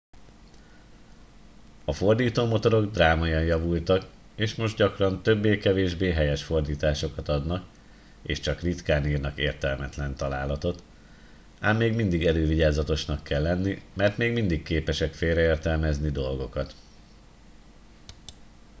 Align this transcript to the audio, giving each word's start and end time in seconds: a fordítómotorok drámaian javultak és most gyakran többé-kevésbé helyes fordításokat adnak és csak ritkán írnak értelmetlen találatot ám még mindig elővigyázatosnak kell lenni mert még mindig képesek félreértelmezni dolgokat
a 1.85 1.91
fordítómotorok 1.93 2.91
drámaian 2.91 3.43
javultak 3.45 4.09
és 4.35 4.55
most 4.55 4.77
gyakran 4.77 5.23
többé-kevésbé 5.23 6.11
helyes 6.11 6.43
fordításokat 6.43 7.27
adnak 7.27 7.65
és 8.23 8.39
csak 8.39 8.61
ritkán 8.61 9.05
írnak 9.07 9.37
értelmetlen 9.37 10.15
találatot 10.15 10.83
ám 11.59 11.77
még 11.77 11.95
mindig 11.95 12.25
elővigyázatosnak 12.25 13.23
kell 13.23 13.41
lenni 13.41 13.81
mert 13.93 14.17
még 14.17 14.33
mindig 14.33 14.63
képesek 14.63 15.13
félreértelmezni 15.13 16.09
dolgokat 16.09 16.75